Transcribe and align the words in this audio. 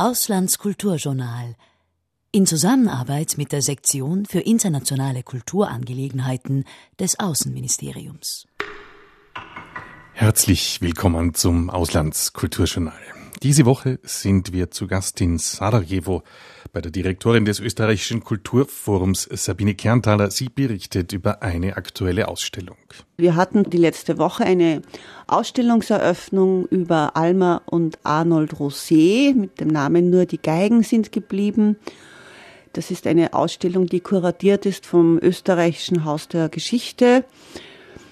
Auslandskulturjournal 0.00 1.56
in 2.32 2.46
Zusammenarbeit 2.46 3.34
mit 3.36 3.52
der 3.52 3.60
Sektion 3.60 4.24
für 4.24 4.40
internationale 4.40 5.22
Kulturangelegenheiten 5.22 6.64
des 6.98 7.20
Außenministeriums. 7.20 8.46
Herzlich 10.14 10.80
willkommen 10.80 11.34
zum 11.34 11.68
Auslandskulturjournal. 11.68 13.19
Diese 13.42 13.64
Woche 13.64 13.98
sind 14.02 14.52
wir 14.52 14.70
zu 14.70 14.86
Gast 14.86 15.20
in 15.20 15.38
Sarajevo 15.38 16.22
bei 16.72 16.80
der 16.80 16.90
Direktorin 16.90 17.44
des 17.44 17.58
österreichischen 17.58 18.22
Kulturforums 18.22 19.28
Sabine 19.32 19.74
Kerntaler. 19.74 20.30
Sie 20.30 20.48
berichtet 20.48 21.12
über 21.12 21.42
eine 21.42 21.76
aktuelle 21.76 22.28
Ausstellung. 22.28 22.76
Wir 23.16 23.36
hatten 23.36 23.68
die 23.68 23.78
letzte 23.78 24.18
Woche 24.18 24.44
eine 24.44 24.82
Ausstellungseröffnung 25.26 26.66
über 26.66 27.16
Alma 27.16 27.62
und 27.66 27.98
Arnold 28.02 28.54
Rosé 28.54 29.34
mit 29.34 29.58
dem 29.60 29.68
Namen 29.68 30.10
Nur 30.10 30.26
die 30.26 30.40
Geigen 30.40 30.82
sind 30.82 31.12
geblieben. 31.12 31.76
Das 32.72 32.90
ist 32.90 33.06
eine 33.06 33.34
Ausstellung, 33.34 33.86
die 33.86 34.00
kuratiert 34.00 34.66
ist 34.66 34.86
vom 34.86 35.18
österreichischen 35.18 36.04
Haus 36.04 36.28
der 36.28 36.48
Geschichte 36.48 37.24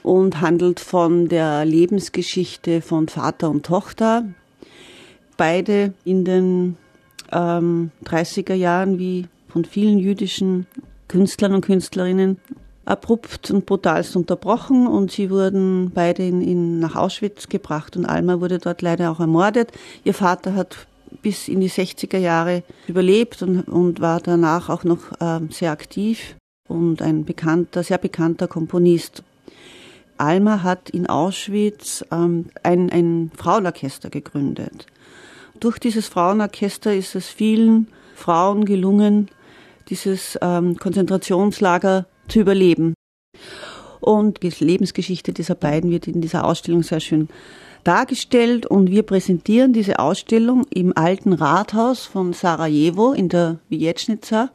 und 0.02 0.40
handelt 0.40 0.80
von 0.80 1.28
der 1.28 1.64
Lebensgeschichte 1.64 2.82
von 2.82 3.08
Vater 3.08 3.50
und 3.50 3.66
Tochter 3.66 4.24
beide 5.38 5.94
in 6.04 6.26
den 6.26 6.76
ähm, 7.32 7.90
30er 8.04 8.52
Jahren 8.52 8.98
wie 8.98 9.26
von 9.48 9.64
vielen 9.64 9.98
jüdischen 9.98 10.66
Künstlern 11.08 11.54
und 11.54 11.64
Künstlerinnen 11.64 12.38
abrupt 12.84 13.50
und 13.50 13.64
brutalst 13.64 14.16
unterbrochen 14.16 14.86
und 14.86 15.10
sie 15.10 15.30
wurden 15.30 15.90
beide 15.94 16.26
in, 16.26 16.42
in, 16.42 16.78
nach 16.80 16.96
Auschwitz 16.96 17.48
gebracht 17.48 17.96
und 17.96 18.04
Alma 18.04 18.40
wurde 18.40 18.58
dort 18.58 18.82
leider 18.82 19.10
auch 19.10 19.20
ermordet. 19.20 19.72
Ihr 20.04 20.14
Vater 20.14 20.54
hat 20.54 20.86
bis 21.22 21.48
in 21.48 21.60
die 21.60 21.70
60er 21.70 22.18
Jahre 22.18 22.62
überlebt 22.86 23.42
und, 23.42 23.62
und 23.62 24.00
war 24.00 24.20
danach 24.20 24.68
auch 24.68 24.84
noch 24.84 24.98
ähm, 25.20 25.50
sehr 25.50 25.70
aktiv 25.70 26.36
und 26.68 27.00
ein 27.02 27.24
bekannter, 27.24 27.82
sehr 27.82 27.98
bekannter 27.98 28.48
Komponist. 28.48 29.22
Alma 30.18 30.62
hat 30.62 30.90
in 30.90 31.06
Auschwitz 31.06 32.04
ähm, 32.10 32.46
ein, 32.62 32.90
ein 32.90 33.30
Frauenorchester 33.36 34.10
gegründet. 34.10 34.86
Durch 35.60 35.78
dieses 35.78 36.08
Frauenorchester 36.08 36.94
ist 36.94 37.14
es 37.14 37.28
vielen 37.28 37.88
Frauen 38.14 38.64
gelungen, 38.64 39.28
dieses 39.88 40.38
ähm, 40.42 40.76
Konzentrationslager 40.76 42.06
zu 42.28 42.40
überleben. 42.40 42.94
Und 44.00 44.42
die 44.42 44.52
Lebensgeschichte 44.64 45.32
dieser 45.32 45.54
beiden 45.54 45.90
wird 45.90 46.06
in 46.06 46.20
dieser 46.20 46.44
Ausstellung 46.44 46.82
sehr 46.82 47.00
schön 47.00 47.28
dargestellt 47.84 48.66
und 48.66 48.90
wir 48.90 49.02
präsentieren 49.02 49.72
diese 49.72 49.98
Ausstellung 49.98 50.66
im 50.70 50.96
alten 50.96 51.32
Rathaus 51.32 52.04
von 52.04 52.32
Sarajevo 52.32 53.12
in 53.12 53.28
der 53.28 53.58
Vijetschnica, 53.68 54.50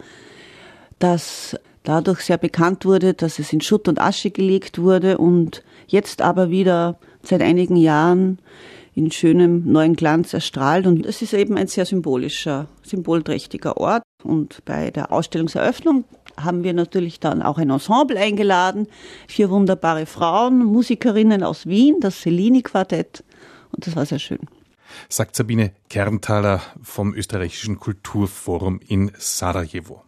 das 0.99 1.57
dadurch 1.83 2.21
sehr 2.21 2.37
bekannt 2.37 2.85
wurde, 2.85 3.13
dass 3.13 3.39
es 3.39 3.53
in 3.53 3.61
Schutt 3.61 3.87
und 3.87 3.99
Asche 3.99 4.31
gelegt 4.31 4.79
wurde 4.79 5.17
und 5.17 5.63
jetzt 5.87 6.21
aber 6.21 6.49
wieder 6.49 6.97
seit 7.21 7.41
einigen 7.41 7.75
Jahren 7.75 8.39
in 8.95 9.11
schönem 9.11 9.71
neuen 9.71 9.95
Glanz 9.95 10.33
erstrahlt. 10.33 10.85
Und 10.85 11.05
es 11.05 11.21
ist 11.21 11.33
eben 11.33 11.57
ein 11.57 11.67
sehr 11.67 11.85
symbolischer, 11.85 12.67
symbolträchtiger 12.83 13.77
Ort. 13.77 14.03
Und 14.23 14.63
bei 14.65 14.91
der 14.91 15.11
Ausstellungseröffnung 15.11 16.05
haben 16.37 16.63
wir 16.63 16.73
natürlich 16.73 17.19
dann 17.19 17.41
auch 17.41 17.57
ein 17.57 17.69
Ensemble 17.69 18.17
eingeladen. 18.17 18.87
Vier 19.27 19.49
wunderbare 19.49 20.05
Frauen, 20.05 20.63
Musikerinnen 20.63 21.43
aus 21.43 21.65
Wien, 21.65 21.97
das 22.01 22.21
Cellini-Quartett. 22.21 23.23
Und 23.71 23.87
das 23.87 23.95
war 23.95 24.05
sehr 24.05 24.19
schön. 24.19 24.39
Sagt 25.09 25.35
Sabine 25.35 25.71
Kerntaler 25.89 26.61
vom 26.83 27.15
österreichischen 27.15 27.79
Kulturforum 27.79 28.79
in 28.87 29.11
Sarajevo. 29.17 30.03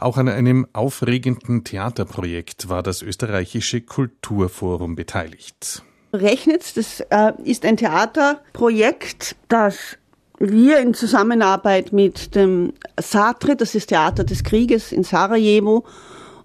Auch 0.00 0.16
an 0.16 0.28
einem 0.28 0.66
aufregenden 0.72 1.64
Theaterprojekt 1.64 2.68
war 2.68 2.82
das 2.82 3.02
österreichische 3.02 3.80
Kulturforum 3.80 4.94
beteiligt. 4.96 5.82
Rechnitz, 6.12 6.74
das 6.74 7.00
äh, 7.10 7.32
ist 7.44 7.64
ein 7.64 7.76
Theaterprojekt, 7.76 9.36
das 9.48 9.98
wir 10.38 10.78
in 10.80 10.94
Zusammenarbeit 10.94 11.92
mit 11.92 12.34
dem 12.34 12.74
Satre, 13.00 13.56
das 13.56 13.74
ist 13.74 13.88
Theater 13.88 14.24
des 14.24 14.44
Krieges 14.44 14.92
in 14.92 15.02
Sarajevo 15.02 15.84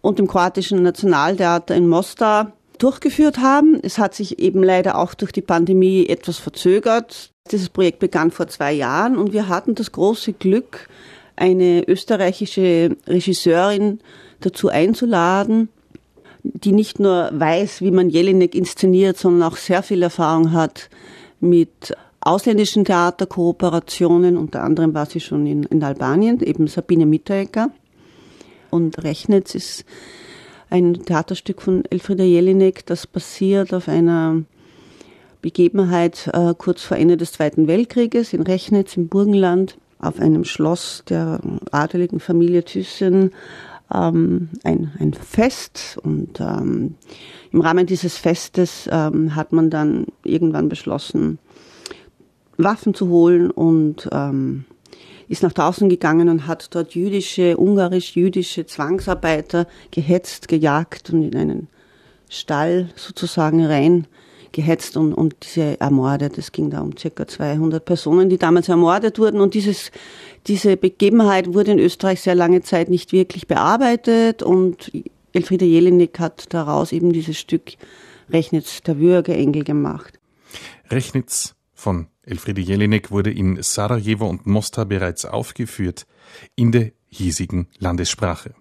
und 0.01 0.19
dem 0.19 0.27
kroatischen 0.27 0.81
Nationaltheater 0.81 1.75
in 1.75 1.87
Mostar 1.87 2.53
durchgeführt 2.77 3.39
haben. 3.39 3.79
Es 3.83 3.97
hat 3.97 4.15
sich 4.15 4.39
eben 4.39 4.63
leider 4.63 4.97
auch 4.97 5.13
durch 5.13 5.31
die 5.31 5.41
Pandemie 5.41 6.07
etwas 6.07 6.37
verzögert. 6.37 7.31
Dieses 7.51 7.69
Projekt 7.69 7.99
begann 7.99 8.31
vor 8.31 8.47
zwei 8.47 8.71
Jahren 8.71 9.17
und 9.17 9.33
wir 9.33 9.47
hatten 9.47 9.75
das 9.75 9.91
große 9.91 10.33
Glück, 10.33 10.87
eine 11.41 11.87
österreichische 11.87 12.95
Regisseurin 13.07 13.99
dazu 14.41 14.69
einzuladen, 14.69 15.69
die 16.43 16.71
nicht 16.71 16.99
nur 16.99 17.31
weiß, 17.33 17.81
wie 17.81 17.89
man 17.89 18.11
Jelinek 18.11 18.53
inszeniert, 18.53 19.17
sondern 19.17 19.51
auch 19.51 19.57
sehr 19.57 19.81
viel 19.81 20.03
Erfahrung 20.03 20.51
hat 20.51 20.89
mit 21.39 21.95
ausländischen 22.19 22.85
Theaterkooperationen. 22.85 24.37
Unter 24.37 24.61
anderem 24.61 24.93
war 24.93 25.07
sie 25.07 25.19
schon 25.19 25.47
in, 25.47 25.63
in 25.63 25.83
Albanien, 25.83 26.39
eben 26.41 26.67
Sabine 26.67 27.07
Mitteregger. 27.07 27.71
Und 28.69 29.03
Rechnitz 29.03 29.55
ist 29.55 29.83
ein 30.69 30.93
Theaterstück 30.93 31.61
von 31.61 31.83
Elfriede 31.89 32.23
Jelinek, 32.23 32.85
das 32.85 33.07
basiert 33.07 33.73
auf 33.73 33.87
einer 33.87 34.43
Begebenheit 35.41 36.29
äh, 36.33 36.53
kurz 36.55 36.83
vor 36.83 36.97
Ende 36.97 37.17
des 37.17 37.31
Zweiten 37.33 37.67
Weltkrieges 37.67 38.31
in 38.31 38.43
Rechnitz 38.43 38.95
im 38.95 39.07
Burgenland 39.07 39.75
auf 40.01 40.19
einem 40.19 40.43
Schloss 40.43 41.03
der 41.07 41.39
adeligen 41.71 42.19
Familie 42.19 42.63
Thyssen 42.63 43.31
ähm, 43.93 44.49
ein, 44.63 44.91
ein 44.99 45.13
Fest. 45.13 45.99
Und 46.03 46.39
ähm, 46.39 46.95
im 47.51 47.61
Rahmen 47.61 47.85
dieses 47.85 48.17
Festes 48.17 48.89
ähm, 48.91 49.35
hat 49.35 49.51
man 49.51 49.69
dann 49.69 50.07
irgendwann 50.23 50.69
beschlossen, 50.69 51.39
Waffen 52.57 52.93
zu 52.93 53.07
holen 53.09 53.49
und 53.49 54.09
ähm, 54.11 54.65
ist 55.27 55.43
nach 55.43 55.53
draußen 55.53 55.87
gegangen 55.87 56.29
und 56.29 56.47
hat 56.47 56.75
dort 56.75 56.93
jüdische, 56.93 57.57
ungarisch-jüdische 57.57 58.65
Zwangsarbeiter 58.65 59.67
gehetzt, 59.89 60.47
gejagt 60.47 61.09
und 61.11 61.23
in 61.23 61.35
einen 61.35 61.67
Stall 62.29 62.89
sozusagen 62.95 63.65
rein 63.65 64.07
gehetzt 64.51 64.97
und, 64.97 65.13
und 65.13 65.35
diese 65.43 65.79
ermordet. 65.79 66.37
Es 66.37 66.51
ging 66.51 66.69
da 66.69 66.81
um 66.81 66.95
circa 66.97 67.27
200 67.27 67.83
Personen, 67.83 68.29
die 68.29 68.37
damals 68.37 68.69
ermordet 68.69 69.19
wurden. 69.19 69.39
Und 69.39 69.53
dieses, 69.53 69.91
diese 70.47 70.77
Begebenheit 70.77 71.53
wurde 71.53 71.71
in 71.71 71.79
Österreich 71.79 72.21
sehr 72.21 72.35
lange 72.35 72.61
Zeit 72.61 72.89
nicht 72.89 73.11
wirklich 73.11 73.47
bearbeitet. 73.47 74.43
Und 74.43 74.91
Elfriede 75.33 75.65
Jelinek 75.65 76.19
hat 76.19 76.53
daraus 76.53 76.91
eben 76.91 77.11
dieses 77.11 77.39
Stück 77.39 77.73
Rechnitz 78.29 78.81
der 78.81 78.99
Würgeengel 78.99 79.63
gemacht. 79.63 80.19
Rechnitz 80.89 81.55
von 81.73 82.07
Elfriede 82.23 82.61
Jelinek 82.61 83.11
wurde 83.11 83.31
in 83.31 83.61
Sarajevo 83.61 84.27
und 84.27 84.45
Mostar 84.45 84.85
bereits 84.85 85.25
aufgeführt 85.25 86.05
in 86.55 86.71
der 86.71 86.91
hiesigen 87.07 87.67
Landessprache. 87.79 88.53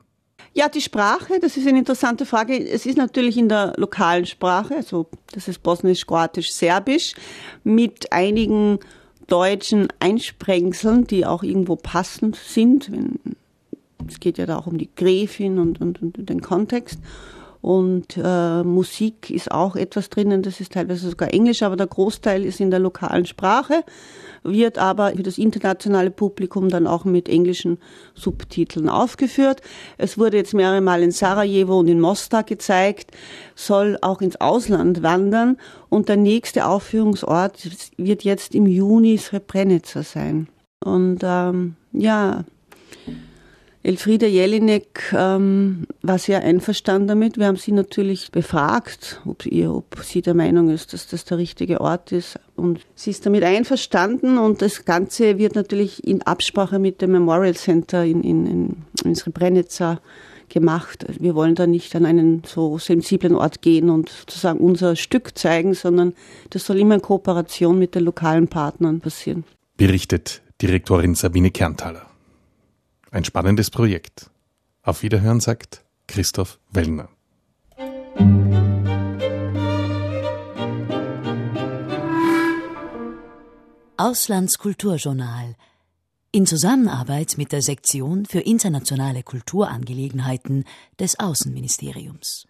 Ja, 0.53 0.69
die 0.69 0.81
Sprache, 0.81 1.39
das 1.41 1.57
ist 1.57 1.67
eine 1.69 1.79
interessante 1.79 2.27
Frage. 2.27 2.59
Es 2.59 2.85
ist 2.85 2.99
natürlich 2.99 3.37
in 3.37 3.49
der 3.49 3.75
lokalen 3.77 4.27
Sprache, 4.27 4.75
also 4.75 5.07
das 5.33 5.47
ist 5.47 5.63
bosnisch, 5.63 6.07
kroatisch, 6.07 6.53
serbisch, 6.53 7.15
mit 7.63 8.13
einigen 8.13 8.81
deutschen 9.29 9.89
Einsprengseln, 10.01 11.07
die 11.07 11.25
auch 11.25 11.45
irgendwo 11.45 11.77
passend 11.77 12.35
sind. 12.35 12.91
Es 14.09 14.19
geht 14.19 14.39
ja 14.39 14.47
da 14.47 14.59
auch 14.59 14.67
um 14.67 14.77
die 14.77 14.91
Gräfin 14.97 15.61
und, 15.61 15.81
und, 15.81 16.03
und 16.03 16.29
den 16.29 16.41
Kontext. 16.41 16.99
Und 17.63 18.17
äh, 18.17 18.63
Musik 18.63 19.31
ist 19.31 19.51
auch 19.51 19.77
etwas 19.77 20.09
drinnen, 20.09 20.43
das 20.43 20.61
ist 20.61 20.73
teilweise 20.73 21.11
sogar 21.11 21.33
Englisch, 21.35 21.63
aber 21.63 21.77
der 21.77 21.87
Großteil 21.87 22.45
ist 22.45 22.61
in 22.61 22.71
der 22.71 22.81
lokalen 22.81 23.27
Sprache 23.27 23.85
wird 24.43 24.79
aber 24.79 25.13
für 25.13 25.23
das 25.23 25.39
internationale 25.39 26.11
Publikum 26.11 26.69
dann 26.69 26.87
auch 26.87 27.05
mit 27.05 27.29
englischen 27.29 27.79
Subtiteln 28.15 28.89
aufgeführt. 28.89 29.61
Es 29.99 30.19
wurde 30.19 30.39
jetzt 30.39 30.55
mehrere 30.55 30.81
Mal 30.81 31.03
in 31.03 31.13
Sarajevo 31.13 31.79
und 31.79 31.89
in 31.89 32.01
Mostar 32.01 32.45
gezeigt, 32.45 33.11
soll 33.55 33.99
auch 34.01 34.21
ins 34.21 34.41
Ausland 34.41 35.03
wandern 35.03 35.57
und 35.89 36.09
der 36.09 36.17
nächste 36.17 36.67
Aufführungsort 36.67 37.71
wird 37.97 38.25
jetzt 38.25 38.55
im 38.55 38.67
Juni 38.67 39.19
Srebrenica 39.19 40.03
sein. 40.03 40.49
Und 40.83 41.21
ähm, 41.23 41.77
ja, 41.93 42.45
Elfriede 43.83 44.27
Jelinek 44.27 45.11
ähm, 45.17 45.87
war 46.03 46.19
sehr 46.19 46.43
einverstanden 46.43 47.09
damit. 47.09 47.39
Wir 47.39 47.47
haben 47.47 47.57
sie 47.57 47.73
natürlich 47.73 48.31
befragt, 48.31 49.23
ob, 49.25 49.47
ihr, 49.47 49.75
ob 49.75 50.01
sie 50.03 50.21
der 50.21 50.35
Meinung 50.35 50.69
ist, 50.69 50.93
dass 50.93 51.07
das 51.07 51.25
der 51.25 51.39
richtige 51.39 51.81
Ort 51.81 52.13
ist. 52.13 52.39
Und 52.57 52.81
sie 52.95 53.11
ist 53.11 53.25
damit 53.25 53.43
einverstanden 53.43 54.37
und 54.37 54.61
das 54.61 54.85
Ganze 54.85 55.39
wird 55.39 55.55
natürlich 55.55 56.07
in 56.07 56.21
Absprache 56.21 56.79
mit 56.79 57.01
dem 57.01 57.13
Memorial 57.13 57.55
Center 57.55 58.05
in, 58.05 58.23
in, 58.23 58.47
in, 58.47 58.77
in 59.03 59.15
Srebrenica 59.15 60.01
gemacht. 60.51 61.07
Wir 61.19 61.35
wollen 61.35 61.55
da 61.55 61.67
nicht 61.67 61.97
an 61.97 62.05
einen 62.05 62.43
so 62.45 62.77
sensiblen 62.77 63.35
Ort 63.35 63.63
gehen 63.63 63.89
und 63.89 64.11
sozusagen 64.11 64.61
unser 64.61 64.95
Stück 64.95 65.39
zeigen, 65.39 65.73
sondern 65.73 66.13
das 66.51 66.67
soll 66.67 66.79
immer 66.79 66.97
in 66.97 67.03
Kooperation 67.03 67.79
mit 67.79 67.95
den 67.95 68.05
lokalen 68.05 68.49
Partnern 68.49 69.01
passieren. 69.01 69.45
Berichtet 69.79 70.43
Direktorin 70.61 71.15
Sabine 71.15 71.51
Kerntaler. 71.51 72.10
Ein 73.13 73.25
spannendes 73.25 73.71
Projekt. 73.71 74.31
Auf 74.83 75.03
Wiederhören 75.03 75.41
sagt 75.41 75.85
Christoph 76.07 76.61
Wellner. 76.71 77.09
Auslandskulturjournal 83.97 85.57
in 86.31 86.47
Zusammenarbeit 86.47 87.35
mit 87.37 87.51
der 87.51 87.63
Sektion 87.63 88.27
für 88.27 88.41
internationale 88.41 89.25
Kulturangelegenheiten 89.25 90.65
des 91.01 91.19
Außenministeriums. 91.19 92.47